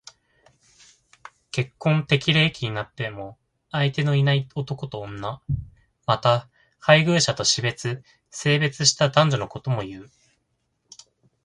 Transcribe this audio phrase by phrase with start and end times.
[1.51, 3.37] 結婚適齢期になっても
[3.69, 5.43] 相手のいない男と女。
[6.07, 8.01] また、配偶者と死別、
[8.31, 10.11] 生別した男女のことも言う。